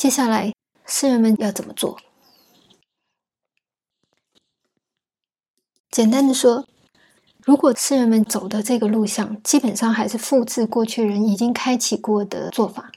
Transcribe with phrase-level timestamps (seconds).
[0.00, 0.54] 接下来
[0.86, 1.98] 诗人们要怎么做？
[5.90, 6.66] 简单的说，
[7.44, 12.90] 如果诗人们走的这个路向，基本上还是复制过去人已经开启过的做法。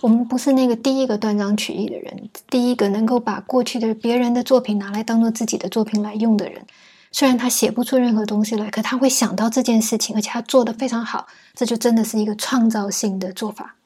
[0.00, 6.64] 我们不是那个第一个断章取义的人，第一个能够把过去的别人的作品拿来当做自己的作品来用的人。
[7.12, 13.76] 虽然他写不出任何东西来，可他会想到这件事情，而且他做得非常好，这就真的是一个创造性的做法。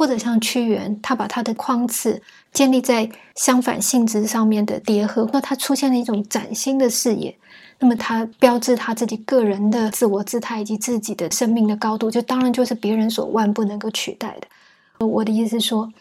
[0.00, 2.22] 或者像屈原，他把他的框次
[2.54, 7.36] 建立在相反性质上面的叠合，那他出现了一种崭新的视野。
[7.80, 15.06] 那么，他标志他自己个人的自我姿态以及自己的生命的高度，就当然就是别人所万不能够取代的。
[15.06, 15.92] 我的意思是说，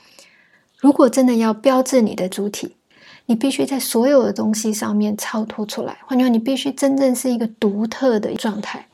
[0.77, 2.77] 如果真的要标志你的主体，
[3.26, 5.98] 你必须在所有的东西上面超脱出来。
[6.05, 8.88] 换句话，你必须真正是一个独特的状态。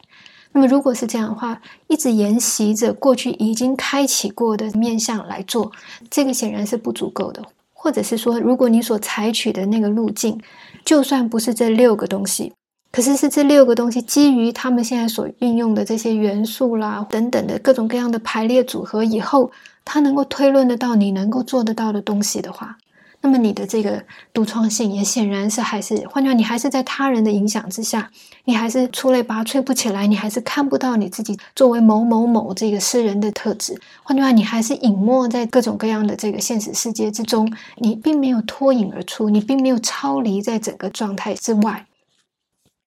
[0.57, 5.69] 那么，如果是这样的话，一直沿袭着过去已经开启过的面相来做，
[6.09, 7.43] 这个显然是不足够的。
[7.73, 10.39] 或者是说，如果你所采取的那个路径，
[10.85, 12.53] 就算不是这六个东西。
[12.89, 19.51] 可是是这六个东西基于他们现在所运用的这些元素啦等等的各种各样的排列组合以后，
[19.83, 22.77] 它能够推论得到你能够做得到的东西的话，
[23.25, 28.11] 那么你的这个独创性也显然是还是，换句话，你还是在他人的影响之下，
[28.43, 33.81] 你还是出类拔萃不起来，你还是看不到你自己作为某某某这个诗人的特质。
[34.03, 41.87] 换句话，你还是隐没在各种各样的这个现实世界之中，你并没有脱颖而出，你并没有超离在整个状态之外。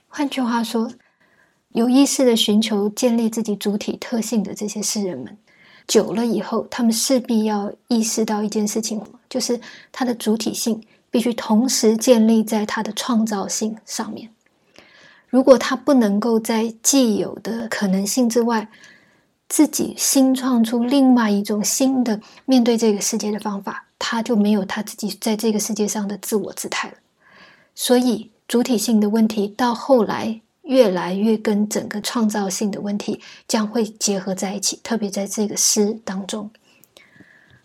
[0.07, 0.93] 换句话说，
[1.71, 5.37] 有意识的寻求建立自己主体特性的这些诗人们，
[5.89, 14.31] 久了以后，他们势必要意识到一件事情，就是他的主体性必须同时建立在他的创造性上面。
[15.29, 18.69] 如果他不能够在既有的可能性之外，
[19.49, 26.95] 自己新创出另外一种新的面对这个世界的方法，他就没有他自己在这个世界上的自我姿态了。
[27.75, 28.31] 所以。
[28.49, 36.51] 主体性的问题到后来越来越跟整个创造性的问题将会结合在一起，特别在这个诗当中。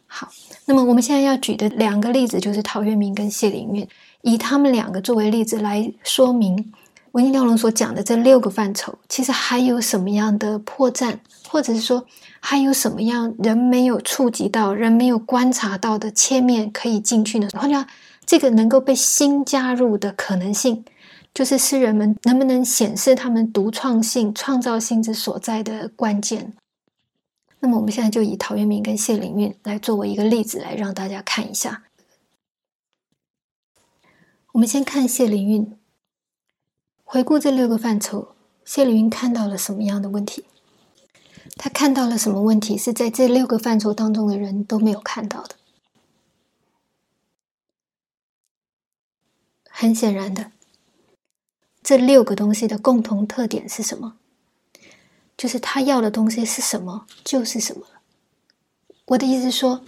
[0.07, 0.29] 好，
[0.65, 3.87] 那么我们现在要举的两个例子就是陶渊明跟谢灵运，
[4.21, 6.71] 以他们两个作为例子来说明
[7.11, 11.17] 文艺雕龙所讲的这六个范畴，其实还有什么样的破绽，
[11.49, 12.05] 或者是说
[12.39, 17.49] 还有什么样人没有触及到、人没有观察到的切面可以进去呢？
[17.53, 17.85] 换句话
[18.25, 20.85] 这个能够被新加入的可能性，
[21.33, 26.53] 就是诗人们能不能显示他们独创性、创造性之所在的关键。
[27.59, 31.83] 那么，我们现在就以陶渊明跟谢灵运来作为一个例子，来让大家看一下。
[34.51, 35.75] 我们先看谢灵运，
[37.03, 40.45] 回顾这六个范畴，谢灵运看到了什么样的问题？
[41.55, 45.55] 他看到了什么问题是在这六个范畴当中的人都没有看到的？
[49.69, 50.51] 很显然的，
[51.83, 54.13] 这六个东西的共同特点是什么？
[55.35, 57.81] 就是他要的东西是什么，就是什么。
[59.07, 59.81] 我的意思说，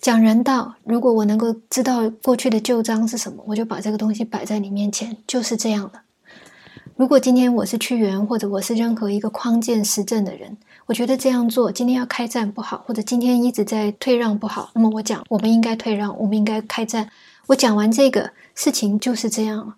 [0.00, 6.00] 讲人道，如果我能够知道过去的旧章是什么，我就把这个东西摆在你面前，就是这样的。
[6.96, 17.08] 如果今天我是屈原，或者我是任何一个匡建实政的人，我觉得这样做今天要开战不好，或者今天一直在退让不好，那么我讲我们应该退让，我们应该开战。
[17.46, 18.32] 我讲完这个。
[18.52, 19.76] 事情就是这样了，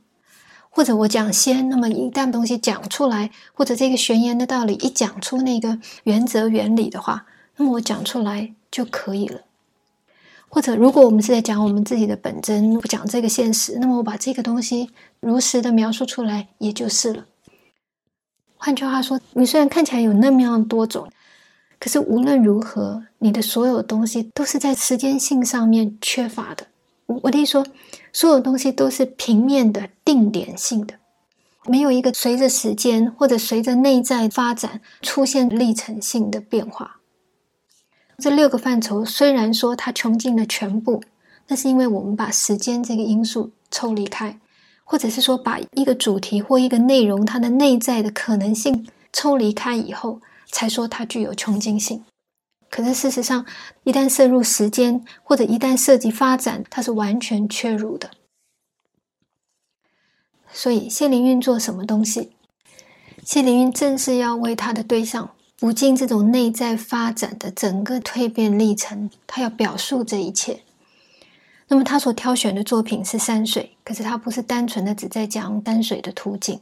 [0.75, 9.43] 或者我讲先，那么一旦东西讲出来，或者这个玄言的道理一讲出那个原则原理的话，那么我讲出来就可以了。
[10.49, 14.88] 或者如果我们是在讲我们自己的本真，不讲这个现实，那么我把这个东西
[15.21, 17.27] 如实的描述出来，也就是了。
[18.56, 21.06] 换句话说，你虽然看起来有那么样多种，
[21.78, 26.69] 可是无论如何，你的所有东西都是在时间性上面缺乏的。
[27.24, 27.66] 我的意思说。
[28.14, 30.96] 所有东西都是平面的、定点性的，
[31.64, 36.98] 没有一个随着时间或者随着内在发展出现历程性的变化。
[38.18, 41.02] 这六个范畴虽然说它穷尽了全部，
[41.48, 44.38] 那是因为我们把时间这个因素抽离开，
[44.84, 50.20] 或者是说把一个主题或一个内容它的内在的可能性抽离开以后，
[50.50, 52.04] 才说它具有穷尽性。
[52.72, 53.45] 可是事实上，
[53.84, 58.10] 一旦涉入时间，或者一旦涉及发展，它是完全缺如的。
[60.51, 62.33] 所以谢灵运做什么东西？
[63.22, 70.63] 谢灵运正是要为他的对象补进这种内在发展的整个蜕变历程，他要表述这一切。
[71.68, 76.59] 那么他所挑选的作品是山水，可是他不是单纯的只在讲山水的图景。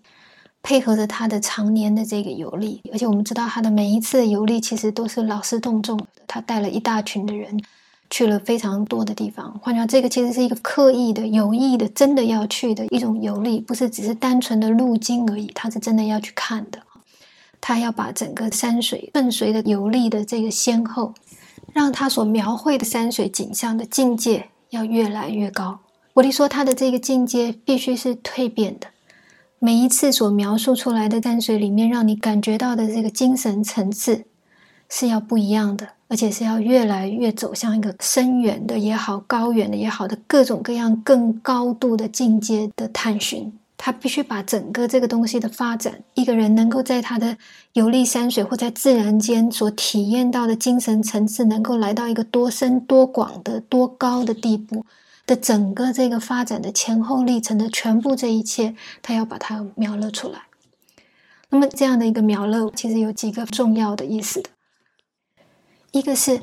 [0.63, 5.99] 配合着他的常年的这个游历，而且我们知道他的每一次游历其实都是劳师动众。
[6.27, 7.61] 他带了一大群的人
[8.09, 9.59] 去了非常多的地方。
[9.63, 15.47] 换句话这个其实是一个刻意的、有意的、真的要去的一种游历，不是只是单纯的路经而已。
[15.55, 16.79] 他是真的要去看的，
[17.61, 21.15] 他要把整个山水顺随的游历的这个先后，
[21.73, 25.81] 让他所描绘的山水景象的境界要越来越高。
[26.13, 28.89] 我弟说，他的这个境界必须是蜕变的。
[29.63, 34.25] 每一次所描述出来的山水里面，让你感觉到的这个精神层次
[34.89, 43.53] 是要不一样的，而且是要越来越走向一个深远的也好、高远的也好的各种各样更高度的境界的探寻。
[43.77, 47.37] 他必须把整个这个东西的发展，一个人能够在他的
[47.75, 54.87] 游历山水或在自然间所体验到的精神层次，能够来到一个多深、多广的、多高的地步。
[55.31, 60.41] 的整个这个发展的前后历程的全部这一切，他要把它描勒出来。
[61.51, 64.51] 那么这样的一个描勒，其实有几个重要的意思的。
[65.93, 66.41] 一个是，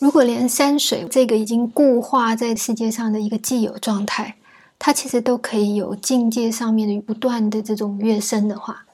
[0.00, 4.34] 如果连山水这个已经固化在世界上的一个既有状态，
[4.76, 8.86] 它其实都可以有境界上面的不断的这种跃升的话，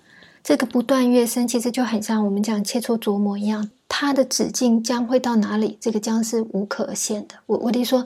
[0.44, 5.79] 这个不断跃升，其实就很像我们讲切磋琢磨一样，它的止境将会到哪里？
[5.81, 7.37] 这个将是无可限的。
[7.46, 8.05] 我我得说。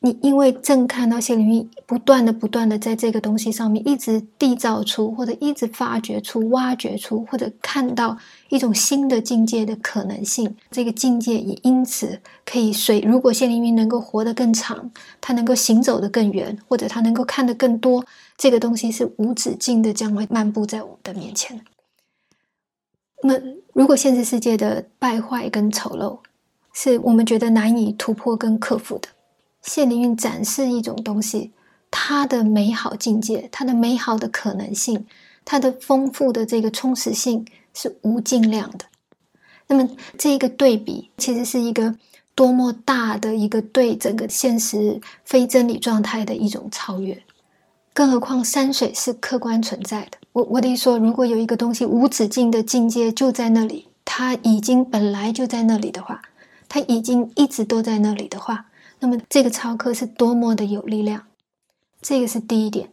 [0.00, 8.16] 你因为正看到谢灵运不断的、不断的在这个东西上面一直缔造出，或者一直发掘出、挖掘出，或者看到
[8.50, 13.00] 一种新的境界的可能性，这个境界也因此可以随。
[13.00, 18.04] 如果谢灵运能够活得更长，他能够行走得更远，或者他能够看得更多，
[18.36, 21.60] 这个东西是无止境的将会漫步在我们的面前。
[23.22, 23.34] 那
[23.72, 26.18] 如果现实世界的败坏跟丑陋
[26.72, 29.08] 是我们觉得难以突破跟克服的。
[29.66, 31.50] 谢灵运展示一种东西，
[31.90, 35.04] 它的美好境界，它的美好的可能性，
[35.44, 38.86] 它的丰富的这个充实性是无尽量的。
[39.66, 41.96] 那么，这一个对比其实是一个
[42.36, 47.20] 多么大的一个对整个现实非真理状态的一种超越。
[47.92, 50.18] 更何况山水是客观存在的。
[50.32, 56.22] 我我得说，如果有一个东西无止境的境界就在那里，它已经本来就在那里的话，
[56.68, 58.66] 它已经一直都在那里的话。
[59.06, 61.22] 那么这个超课是多么的有力量，
[62.02, 62.90] 这个是第一点。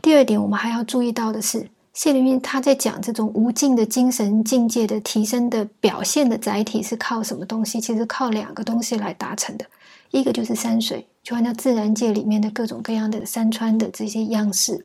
[0.00, 7.80] 第二点，我们还要注意到的是，谢灵运他在讲这种无尽的精神境界的提升的表现的载体是靠什么东西？
[7.80, 9.66] 其实靠两个东西来达成的，
[10.12, 14.84] 一个就是山水，就按照自然界里面的各种各样的山川的这些样式；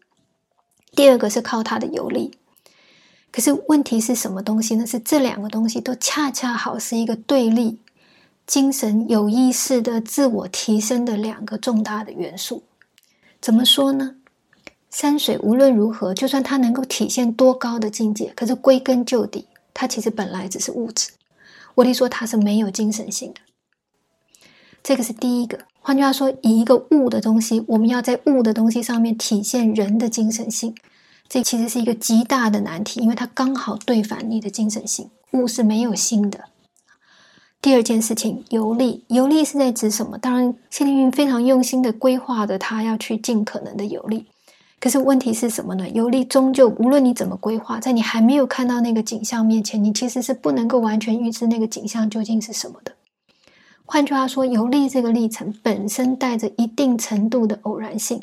[0.96, 2.36] 第二个是靠它的游历。
[3.32, 4.88] 可是问题是什么东西呢？
[4.88, 7.78] 是这两个东西都恰恰好是一个对立。
[8.46, 12.64] 精神有意识的自我提升的两个重大的元素，
[13.42, 14.16] 怎么说呢？
[14.92, 21.10] 山水无论如何，就算它能够体现多高的境界，可是归根究底，它其实本来只是物质。
[21.74, 23.42] 我得说，它是没有精神性的。
[24.82, 25.60] 这个是第一个。
[25.80, 30.74] 换句话说，以一个物的东西，我们要在物的东西上面体现人的精神性，
[31.28, 35.10] 这其实是一个极大的难题，因为它刚好对反你的精神性。
[35.32, 36.46] 物是没有心的。
[37.66, 40.20] 第二件事情，游历，游历是在指什么？
[40.20, 44.28] 当然，谢灵运非常用心的规划的，他要去尽可能的游历。
[44.80, 45.90] 可是问题是什么呢？
[45.90, 52.92] 游历终究无论你怎么规划，在你还没有看到那个景象面前，你其实是不能够完全预知那个景象究竟是什么的。
[53.84, 58.22] 换句话说，游历这个历程本身带着一定程度的偶然性，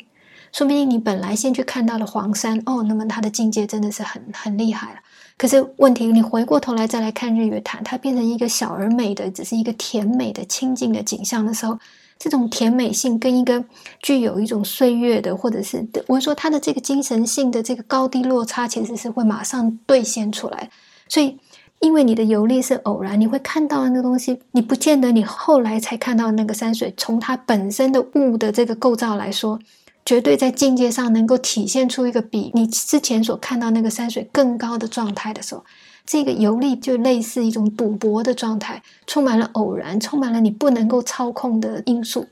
[0.53, 4.99] 说不定你本来先去看到了黄山，哦，那么它的境界真的是很很厉害了。
[5.37, 11.77] 可是问题，你回过头来再来看日月潭，它变成一个小而美的，只是一个甜美的、清净的景象的时候，
[12.17, 13.65] 这种甜美性跟一个
[13.99, 20.69] 具有一种岁月的，或者是我说它的这个精神性的这个高低落差，其实是会马上兑现出来。
[21.09, 21.37] 所以，
[21.79, 29.59] 因为你的游历是偶然，你会看到那个东西，你不见得你后来才看到那个山水，从它本身的物的这个构造来说。
[30.05, 35.63] 绝对在境界上能够体现出一个比你之前所看到那个山水更高的状态的时候，
[36.05, 42.27] 这个游历就类似一种赌博的状态，充满了偶然，充满了你不能够操控的因素。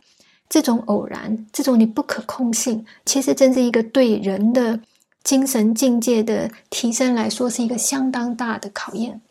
[0.50, 4.82] 这种偶然，这种你不可控性，其实真是一个对人的
[5.24, 9.22] 精神境界的提升来说是一个相当大的考验。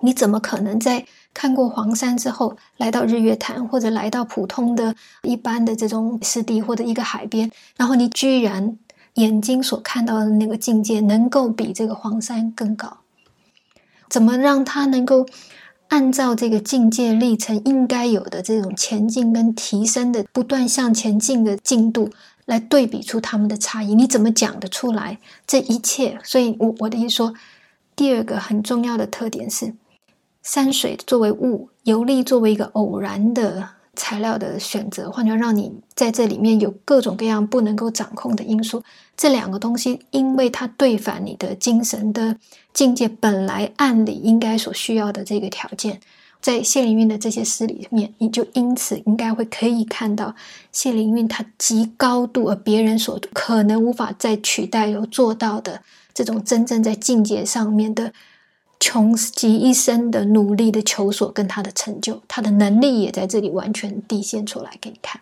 [0.00, 1.06] 你怎么可能在？
[1.34, 8.76] 看过黄山之后，来到日月潭，或者来到普通的一般的这种湿地或者一个海边，然后你居然
[9.14, 12.98] 眼睛所看到的那个境界能够比这个黄山更高，
[14.08, 15.26] 怎么让他能够
[15.88, 22.10] 按照这个境界历程应该有的这种前进跟提升的不断向前进的进度
[22.46, 23.94] 来对比出他们的差异？
[23.94, 26.18] 你怎么讲得出来这一切？
[26.24, 27.34] 所以，我我的意思说，
[27.94, 29.74] 第二个很重要的特点是。
[30.42, 38.82] 山水作为物，游历作为一个偶然的材料的选择，换句话让你在这里面有各种各样不能够掌控的因素。
[39.16, 42.36] 这两个东西，因为它对反你的精神的
[42.72, 46.00] 境界，本来按理应该所需要的这个条件，
[46.40, 50.36] 在谢灵运的这些诗里面，你就因此应该会可以看到
[50.70, 55.82] 谢灵运他极高度而别人所可能无法再取代有做到的
[56.14, 58.12] 这种真正在境界上面的。
[58.80, 65.20] 穷极一生的努力的求索，跟他的成就，他的能力也在这里完全体现出来给你看。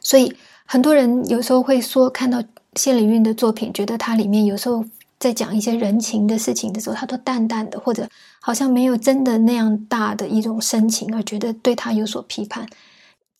[0.00, 0.34] 所以
[0.64, 2.42] 很多人有时候会说，看到
[2.74, 4.84] 谢灵运的作品，觉得他里面有时候
[5.18, 8.08] 在讲一些人情的事情的时候，他都淡淡的，或者
[8.40, 12.68] 好像没有真的那样大的一种深情，而觉得对他有所批判。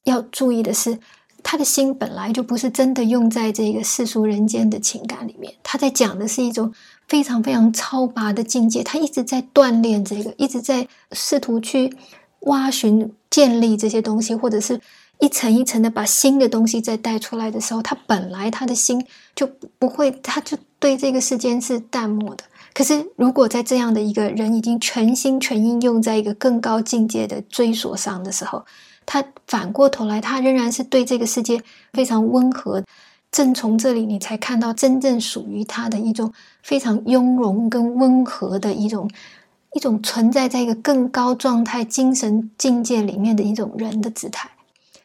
[0.04, 0.98] 要注意的是，
[1.42, 6.72] 他的心本来就不是真的用在这个世俗人间的情感里面，他在讲的是一种。
[7.08, 11.92] 非常非常超拔的境界，他一直在锻炼这个，一直在试图去
[12.42, 14.80] 挖寻、建立这些东西，或者是
[15.18, 19.04] 一层一层的把新的东西再带出来的时候，他本来他的心
[19.34, 19.44] 就
[19.76, 22.44] 不会，他就对这个世间是淡漠的。
[22.72, 28.64] 可是，如果在这样的一个人已经全心全意用在一个更高境界的追索上的时候，
[29.06, 32.82] 他反过头来，他仍然是对这个世界非常温和。
[33.32, 39.08] 正从这里，你才看到真正属于他的一种非常雍容跟温和的一种
[39.72, 44.50] 一种存在在一个更高状态精神境界里面的一种人的姿态。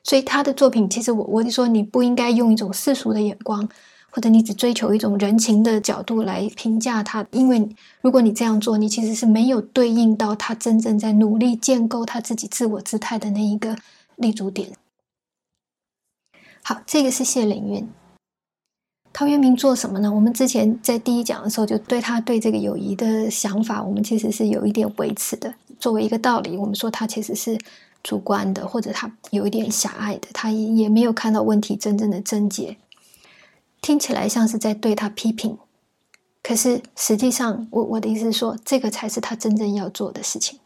[0.04, 3.68] 所以他的作品，其实我我就说，你不应该用一种世俗的眼光，
[4.15, 7.67] 或者你只追求一种人情的角度来评价他，因为
[8.00, 13.75] 如果你这样做，你其实是没有对应到他真正在努力建构他自己自我姿态的那一个
[14.15, 14.69] 立足点。
[16.62, 17.89] 好，这个是谢灵运。
[19.12, 20.10] 陶渊明做什么呢？
[20.10, 25.53] 我们之前在第一讲的时候，就对他对这个友谊的想法，我们其实是有一点维持的。
[25.77, 27.60] 作为一个道理，我们说他其实是
[28.01, 32.77] 主观的，或者他有一点狭隘的，他也没有看到问题真正的症结。
[33.86, 35.60] 听起来像是在对他批评，
[36.42, 40.58] 可是实际上，我我的意思是说，这个才是他真正要做的事情。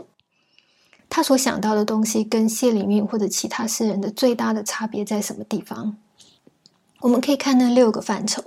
[1.09, 5.97] 他所想到的东西，跟谢灵运或者其他诗人的最大的差别在什么地方？
[7.01, 8.41] 我们可以看那六个范畴，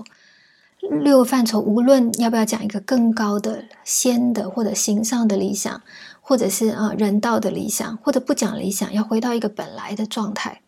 [0.80, 5.82] 六个范畴，无论要不要讲一个更高的仙的或者形上的理想，
[6.22, 10.62] 或者是啊人道的理想，或者不讲理想，要回到一个本来的状态。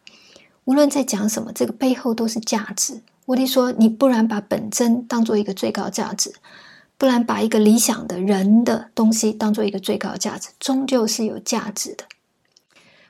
[0.66, 3.00] 无论在讲什么，这个背后都是价值。
[3.26, 6.34] 我得说，你不然把本真当做一个最高价值，
[6.98, 12.04] 不然把一个理想的人的东西当做一个最高价值，终究是有价值的。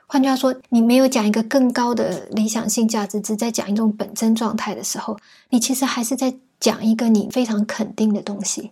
[0.07, 5.17] 换句话说，你没有讲一个更高的理想性价值，只在讲一种本真状态的时候，
[5.49, 8.71] 你其实还是在讲一个你非常肯定的东西。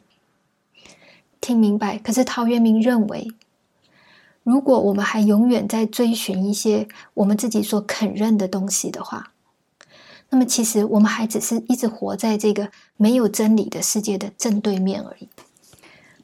[1.41, 1.97] 听明白？
[1.97, 3.27] 可是陶渊明认为，
[4.43, 9.32] 如果我们还永远在追寻一些我们自己所肯认的东西的话，
[10.29, 15.27] 那么其实我们还只是一直活在这个没有真理的世界的正对面而已。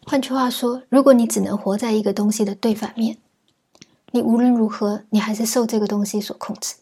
[0.06, 3.18] 换句话说，如果你只能活在一个东西的对反面，
[4.12, 6.74] 你无论如何，你还是受这个东西所控制，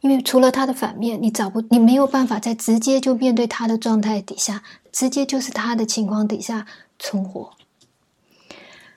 [0.00, 6.66] 因为除了它的反面，你找不，你没有办法在直接就面对它的状态底下，直接就是它的情况底下
[7.00, 7.50] 存活。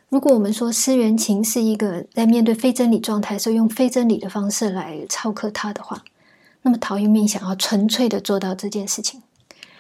[0.10, 6.04] 如果我们说思源情是一个在面对非真理状态时候用非真理的方式来操克它的话，
[6.66, 9.22] 那么陶渊明想要纯粹的做到这件事情，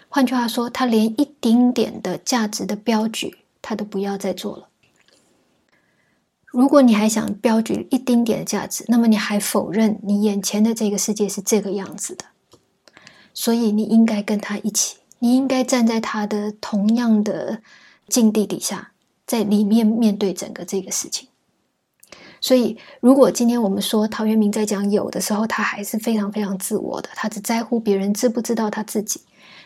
[0.07, 4.69] 换句话说，他连一丁点的价值的标举，他都不要再做了。
[6.45, 12.25] 如果你还想标举一丁点的价值，那么你还否认你眼前的这个世界是这个样子的，
[13.33, 17.63] 所以你应该跟他一起，你应该站在他的同样的
[18.07, 18.91] 境地底下，
[19.25, 21.29] 在里面面对整个这个事情。
[22.45, 29.21] 所以，如果今天我们说陶渊明在讲有的时候，他还是非常非常自我的，他只在乎别人知不知道他自己。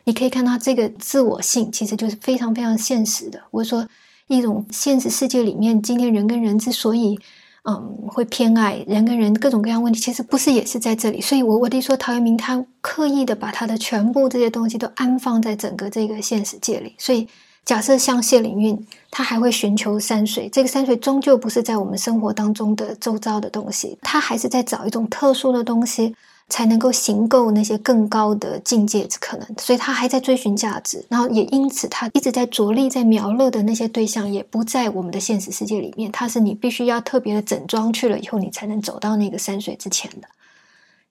[0.06, 3.42] 你可以看到这个自我性其实就是非常非常现实的。
[3.52, 3.86] 我说。
[4.32, 7.18] 一种现实世界里面，今天人跟人之所以，
[7.64, 7.74] 嗯，
[8.08, 11.20] 会偏爱人跟人各种各样问题，其实不是也是在这里。
[11.20, 16.94] 所以，我我得说，陶渊明他刻意的把他的全部这些东西都安放在整个这个现实界里。
[17.00, 17.28] 所以，
[17.66, 26.16] 假设像谢灵运，他还会寻求山水，这个山水终究不是在我们生活当中的周遭的东西，他还是在找一种特殊的东西。
[26.52, 40.28] 才能够行够那些更高的境界之可能，所以他还在追寻价值，然后也因此他一直在着力在描勒的那些对象也不在我们的现实世界里面，他是你必须要特别的整装去了以后，你才能走到那个山水之前的。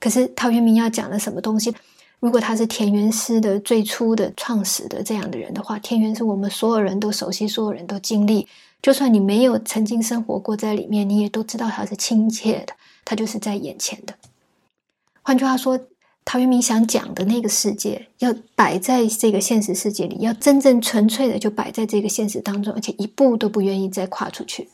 [0.01, 1.73] 可是陶渊明要讲的什么东西？
[2.21, 8.47] 如果他是田园诗的最初的创始的这样的人的话，田园是我们所有人都熟悉，所有人都经历，
[8.83, 12.75] 就算你没有曾经生活过在里面，你也都知道它是亲切的。
[13.05, 14.15] 它就是在眼前的。
[15.23, 15.81] 换句话说，
[16.27, 24.69] 陶渊明想讲的那个世界，要摆在这个现实世界里，要真正纯粹的就摆在这个现实当中，而且一步都不愿意再跨出去。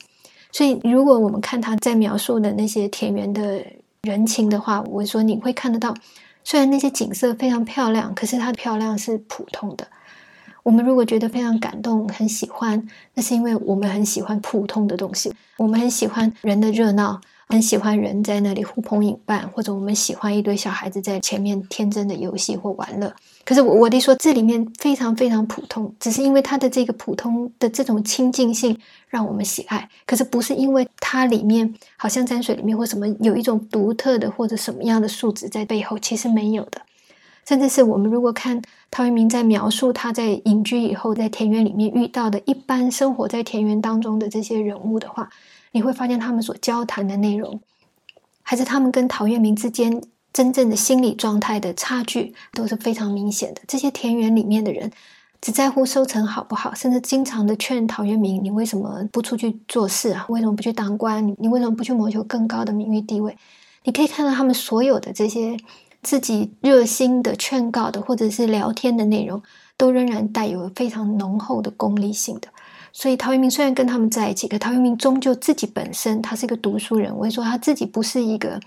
[0.50, 3.64] 所以，如果我们看他在描述的那些田园的
[4.02, 5.94] 人情的话，我说你会看得到，
[6.44, 9.88] 虽然那些景色非常漂亮，可是它的漂亮是普通的。
[10.62, 17.20] 我们如果觉得非常感动、很喜欢，那是因为我们很喜欢普通的东西，我们很喜欢人的热闹。
[17.48, 23.14] 很喜欢人在那里呼朋引伴，或者我们喜欢一堆小孩子在前面天真的游戏或玩乐。
[23.44, 29.88] 可是我我得说，这里面非常非常普通，只是因为它的这个普通的这种亲近性让我们喜爱。
[30.06, 36.80] 可是不是因为它里面好像沾水里面或什么有一种独特的或者什么样的素质在背后，其实没有的。
[37.46, 38.60] 甚至是我们如果看
[38.90, 45.30] 陶渊明在描述他在隐居以后在田园里面遇到的一般生活在田园当中的这些人物的话。
[45.76, 47.60] 你会发现，他们所交谈的内容，
[48.42, 50.00] 还是他们跟陶渊明之间
[50.32, 53.60] 真正的心理状态的差距，都是非常明显的。
[53.66, 54.92] 这些田园里面的人，
[55.40, 60.24] 只在乎收成好不好，甚至经常的劝陶渊明：“你为什么不出去做事啊？
[60.28, 61.26] 为什么不去当官？
[61.40, 63.36] 你为什么不去谋求更高的名誉地位？”
[63.82, 65.56] 你可以看到，他们所有的这些
[66.04, 69.42] 自己热心的劝告的，或者是聊天的内容，
[69.76, 72.48] 都仍然带有非常浓厚的功利性的。
[72.92, 78.60] 所以陶渊明虽然跟他们在一起，可陶渊明终究自己本身他是一个读书人，我会说他自己不是一个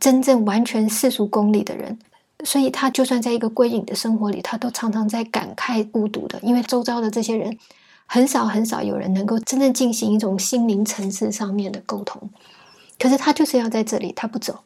[0.00, 1.96] 真正完全世俗功利的人。
[2.44, 7.56] 所以他就算在一个归隐的生活里，他都常常在感慨孤独的，因为周遭的这些人
[8.06, 12.20] 很少很少有人能够真正进行一种心灵层次上面的沟通。
[12.98, 14.58] 可是他就是要在这里，他不走。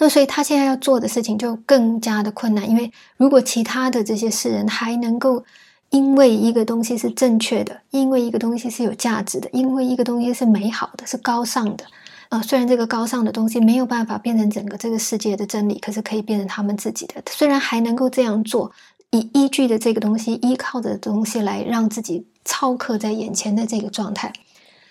[0.00, 5.44] 那所以他现在要做的事情就更加的困难，因为如果其他的这些世人还能够。
[5.92, 11.84] 因为一个东西是正确的，因为一个东西是有价值的，因为一个东西是美好的，是高尚的。
[12.28, 17.20] 啊，虽然这个高尚的东西没有办法变成整个这个世界的真理，可是可以变成他们自己的。
[17.28, 18.70] 虽然还能够这样做，
[19.10, 24.32] 以依据的这个东西，依靠的东西来让自己超克在眼前的这个状态。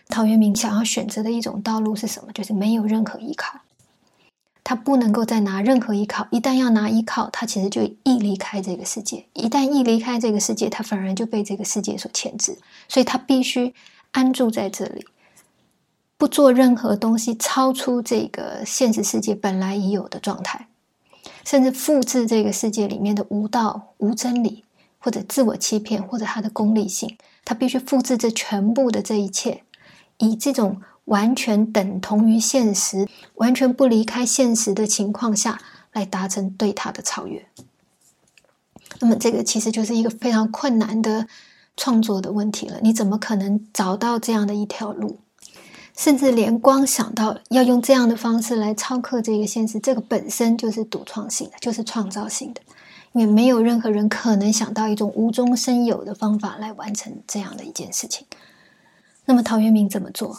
[0.09, 2.29] 陶渊明想要选择的一种道路是什么？
[2.33, 3.57] 就是没有任何依靠。
[4.69, 9.25] 他不能够再拿任何依靠，一旦要拿依靠，他其实就一离开这个世界。
[9.33, 12.55] 一旦一离开这个世界，他反而就被这个世界所牵制。
[12.87, 13.73] 所以他必须
[14.11, 15.07] 安住在这里，
[16.19, 20.67] 不做任何东西超出这个现实世界本来已有的状态，
[21.43, 24.63] 甚至复制这个世界里面的无道、无真理，
[24.99, 27.17] 或者自我欺骗，或者他的功利性。
[27.43, 29.63] 他必须复制这全部的这一切，
[30.19, 30.79] 以这种。
[31.09, 35.59] 完全等同于现实，完全不离开现实的情况下
[35.91, 37.45] 来达成对他的超越。
[38.99, 41.27] 那么，这个其实就是一个非常困难的
[41.75, 42.79] 创作的问题了。
[42.81, 45.19] 你怎么可能找到这样的一条路？
[45.97, 52.61] 甚至连光想到要用这样的方式来超克这个现实，这个本身就是独创性的，就是创造性的，
[53.13, 58.25] 因为没有任何人可能想到一种无中生有的方法来完成这样的一件事情。
[59.25, 60.37] 那么，陶渊明怎么做？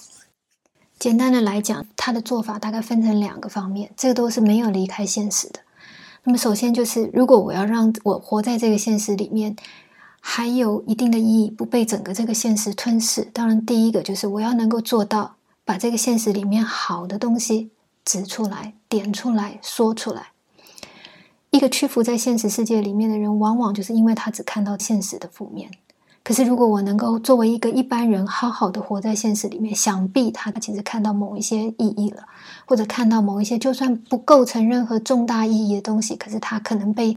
[1.00, 5.60] 简单的来讲，他的做法大概分成两个方面，这个都是没有离开现实的。
[6.24, 9.56] 那么，首先就是，如果我要让我活在这个现实里面，
[10.20, 13.22] 还有一定的意义，不被整个这个现实吞噬。
[13.32, 17.70] 当然，第一个就是我要能够做到把这个现实里面好的东西
[18.04, 20.32] 指出来、点出来、说出来。
[21.48, 25.70] 一个屈服在现实世界里面的人，往往就是因为他只看到现实的负面。
[26.30, 32.22] 可是，如果我能够作为一个一般人，好好的活在现实里面，想必他其实看到某一些意义了，
[32.66, 37.16] 或者看到某一些就算不构成任何重大意义的东西，可是他可能被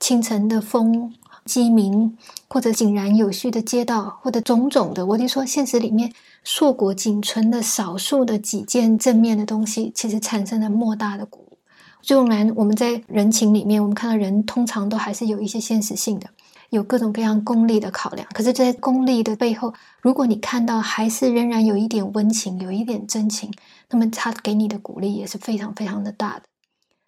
[0.00, 2.18] 清晨的风、鸡鸣，
[2.48, 11.56] 或者井然有序的街道，或者种种的，我就说现实里面硕果仅存的少数的几件正面的东西，其实产生了莫大的鼓舞。
[12.02, 16.26] 纵然我们在人情里面，我们看到人通常都还是有一些现实性的。
[16.70, 23.52] 有各种各样功利的考量，可是，在功利的背后，如果你看到还是仍然有一点温情，有一点真情，
[23.90, 26.42] 那么他给你的鼓励也是非常非常的大的。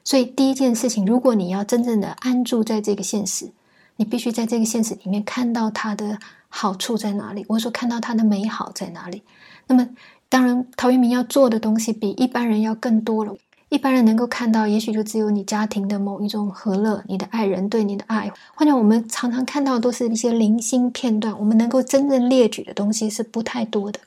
[0.04, 3.50] 所以，第一件事情，如果你要真正的安住在这个现实，
[3.96, 9.22] 你必须在这个现实里面看到它的好处在哪里，或者说看到它的美好在哪里。
[9.66, 9.88] 那么，
[10.28, 13.36] 当然，陶渊明要做的东西比一般人要更多了。
[13.68, 18.30] 一般人能够看到，也许就只有你家庭的某一种和乐，你的爱人对你的爱。
[18.54, 23.98] 换讲，我们常常看到都是一些零星片段，我们能够真正列举的东西是不太多的。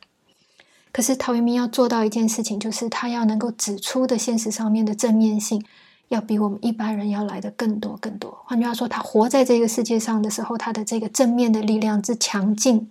[0.93, 5.63] 可是陶渊明要做到一件事情，就是他要能够指出的现实上面的正面性，
[6.07, 8.39] 要比我们一般人要来的更多更多。
[8.45, 12.89] 换句话说，他活在这个世界上的时候，他的这个正面的力量之强劲，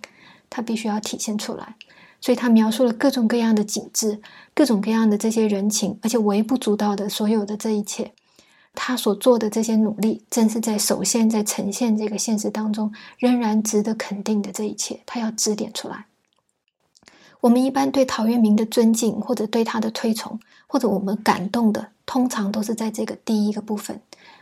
[0.51, 1.75] 他必须要体现出来。
[2.21, 4.21] 所以他描述了各种各样的景致，
[4.53, 8.13] 各种各样的这些人情，而且微不足道的所有的这一切，
[8.75, 16.05] 他所做的这些努力，正是在首先在呈现这个现实当中仍然值得肯定的这一切，他要指点出来。
[17.41, 24.01] 我们一般对陶渊明的尊敬，或者对他的推崇，或者我们感动的，通常都是在这个第一个部分。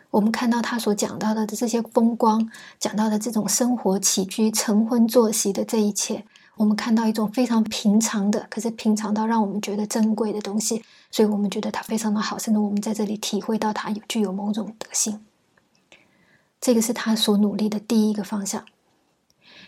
[0.10, 6.26] 我们看到他所讲到的这些风光，讲到的这种生活起居、晨昏作息的这一切。
[6.58, 15.24] 我们看到一种非常平常的，可是平常到让我们觉得珍贵的东西，所以我们觉得它非常的好，甚至我们在这里体会到它有具有某种德性。
[16.60, 18.66] 这个是他所努力的第一个方向。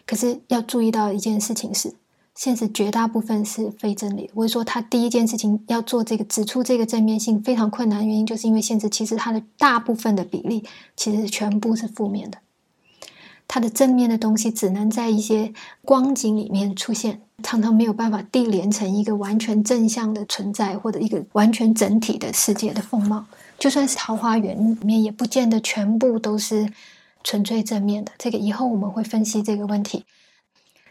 [0.08, 1.94] 可是要注意到一件事情是，
[2.34, 4.32] 现实绝大部分是非真理。
[4.34, 12.40] 我说他第一件事情要做这个指出这个正面性非常困难，原因就是因为现实其实它的大部分的比例其实全部是负面的。
[13.52, 15.52] 它的正面的东西只能在一些
[15.84, 23.26] 光景里面出现，常常没有办法递连成一个完全正向的存在，或者一个完全整体的世界的风貌。
[23.58, 26.72] 就算是桃花源里面，也不见得全部都是
[27.24, 28.12] 纯粹正面的。
[28.20, 30.06] 这个以后我们会分析这个问题。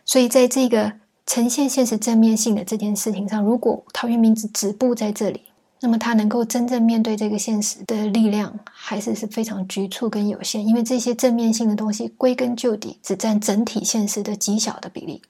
[0.04, 0.94] 所以在这个
[1.26, 5.42] 呈现现实正面性的这件事情上，如果陶渊明只止步在这里。
[5.80, 15.22] 那么他能够真正面对这个现实的力量，还是是非常局促跟有限，因为这些正面性的东西归根究底只占整体现实的极小的比例。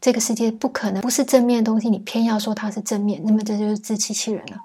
[0.00, 4.56] 这个世界不可能不是正面的东西，你偏要说它是正面，那么这就是自欺欺人了。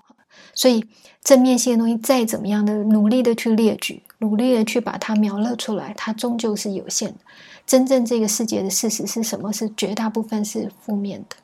[0.55, 0.85] 所以
[1.21, 7.17] 正面性的东西再怎么样的努力的去列举，努力的去把它描勒出来，它终究是有限的。
[7.65, 9.51] 真正这个世界的事实是什么？
[9.51, 11.35] 是绝大部分是负面的。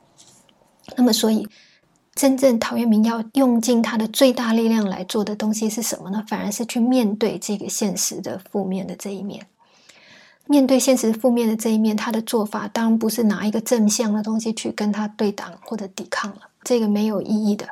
[0.96, 1.46] 那么所以。
[2.14, 6.24] 真正陶渊明要用尽他的最大力量来做的东西是什么呢？
[6.28, 9.44] 反而是去面对这个现实的负面的这一面。
[10.46, 17.66] 面对现实负面的这一面，他的做法当然不是拿一个正向的东西去跟他对挡或者抵抗了，这个没有意义的。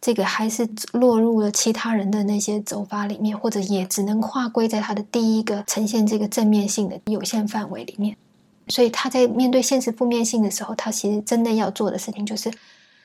[0.00, 8.16] 这个还是落入了其他人的那些走法里面，或者也只能划归在他的第一个呈现这个正面性的有限范围里面。
[8.68, 12.50] 所以他在面对现实负面性的时候，他其实真的要做的事情就是。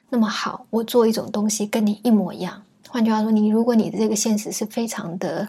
[0.10, 2.62] 那么好，我做一种东西跟你一模一样。
[2.88, 5.48] 换句话说，你如果你的这个现实是非常的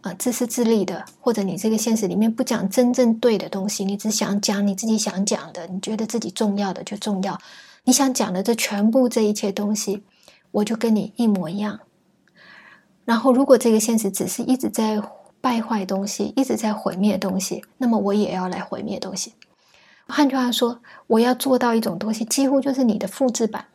[0.00, 7.38] 啊自私自利的，或者你这个现实里面不讲真正对的东西，你只想讲你自己想讲的，你觉得自己重要的就重要，
[7.84, 10.02] 你想讲的这全部这一切东西，
[10.50, 11.78] 我就跟你一模一样。
[13.04, 15.00] 然后，如果这个现实只是一直在
[15.40, 19.34] 败坏东西，一直在毁灭东西，那么我也要来毁灭东西。
[20.08, 23.66] 换句话说，我要做到一种东西，几乎就是你的复制版。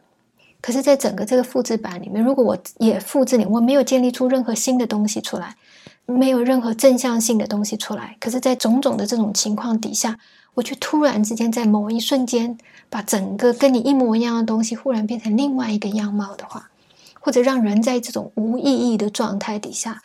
[0.59, 5.55] 可是，在整个这个复制版里面，如果我也复制你，我没有建立出任何新的东西出来，
[6.05, 8.17] 没有任何正向性的东西出来。
[8.19, 10.17] 可是，在种种的这种情况底下，
[10.55, 12.57] 我却突然之间在某一瞬间，
[12.89, 16.69] 把整个跟你一模一样的东西，忽然变成另外一个样貌的话，
[17.19, 20.01] 或者让人在这种无意义的状态底下，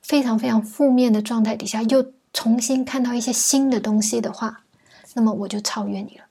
[0.00, 4.60] 非常非常负面的状态底下，又重新看到一些新的东西的话，
[5.14, 6.24] 那么我就超越你了。